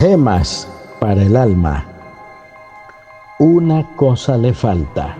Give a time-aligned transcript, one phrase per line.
[0.00, 0.66] Gemas
[0.98, 1.84] para el alma.
[3.38, 5.14] Una cosa le falta.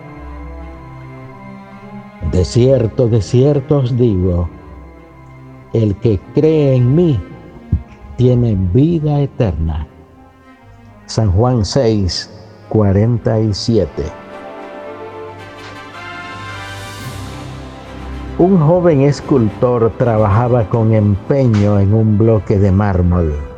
[2.32, 4.48] De cierto, de cierto os digo,
[5.74, 7.20] el que cree en mí
[8.16, 9.86] tiene vida eterna.
[11.04, 12.30] San Juan 6,
[12.70, 14.04] 47.
[18.38, 23.49] Un joven escultor trabajaba con empeño en un bloque de mármol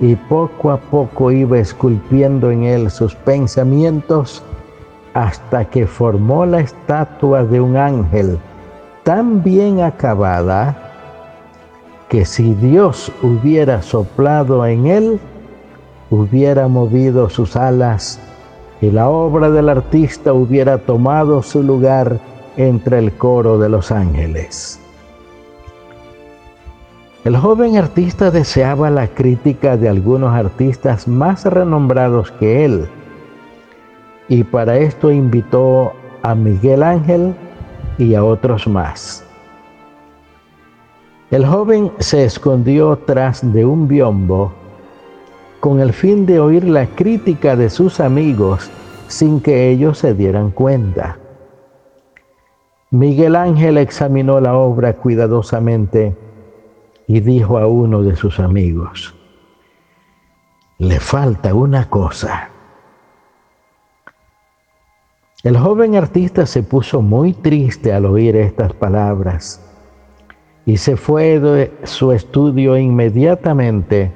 [0.00, 4.42] y poco a poco iba esculpiendo en él sus pensamientos
[5.14, 8.38] hasta que formó la estatua de un ángel
[9.02, 10.76] tan bien acabada
[12.08, 15.20] que si Dios hubiera soplado en él,
[16.10, 18.18] hubiera movido sus alas
[18.80, 22.18] y la obra del artista hubiera tomado su lugar
[22.56, 24.80] entre el coro de los ángeles.
[27.24, 32.88] El joven artista deseaba la crítica de algunos artistas más renombrados que él
[34.28, 35.92] y para esto invitó
[36.22, 37.34] a Miguel Ángel
[37.98, 39.24] y a otros más.
[41.30, 44.52] El joven se escondió tras de un biombo
[45.58, 48.70] con el fin de oír la crítica de sus amigos
[49.08, 51.18] sin que ellos se dieran cuenta.
[52.90, 56.16] Miguel Ángel examinó la obra cuidadosamente
[57.08, 59.14] y dijo a uno de sus amigos,
[60.78, 62.50] le falta una cosa.
[65.42, 69.64] El joven artista se puso muy triste al oír estas palabras
[70.66, 74.12] y se fue de su estudio inmediatamente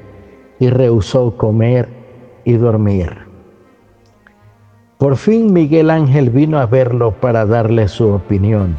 [0.60, 1.88] y rehusó comer
[2.44, 3.26] y dormir.
[4.98, 8.76] Por fin Miguel Ángel vino a verlo para darle su opinión.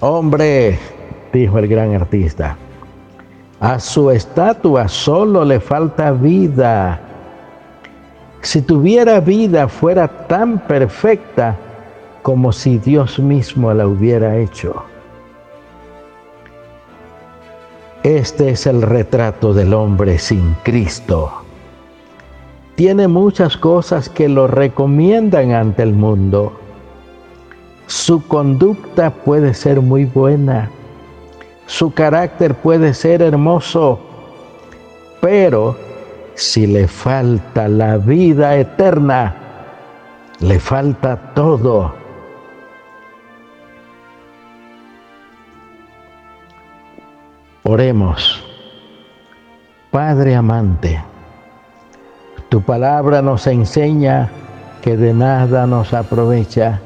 [0.00, 0.78] Hombre,
[1.32, 2.56] dijo el gran artista,
[3.60, 7.00] a su estatua solo le falta vida.
[8.40, 11.56] Si tuviera vida fuera tan perfecta
[12.22, 14.84] como si Dios mismo la hubiera hecho.
[18.02, 21.42] Este es el retrato del hombre sin Cristo
[22.74, 26.52] tiene muchas cosas que lo recomiendan ante el mundo.
[27.86, 30.70] Su conducta puede ser muy buena,
[31.72, 33.98] su carácter puede ser hermoso,
[35.22, 35.74] pero
[36.34, 39.34] si le falta la vida eterna,
[40.40, 41.94] le falta todo.
[47.62, 48.44] Oremos.
[49.90, 51.02] Padre amante,
[52.50, 54.30] tu palabra nos enseña
[54.82, 56.82] que de nada nos aprovecha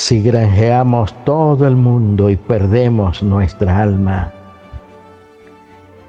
[0.00, 4.32] si granjeamos todo el mundo y perdemos nuestra alma.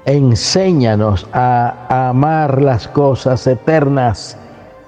[0.06, 4.38] Enséñanos a amar las cosas eternas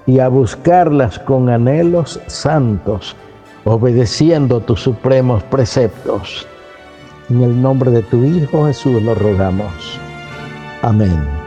[0.07, 3.15] y a buscarlas con anhelos santos,
[3.63, 6.47] obedeciendo tus supremos preceptos.
[7.29, 9.99] En el nombre de tu Hijo Jesús lo rogamos.
[10.81, 11.44] Amén.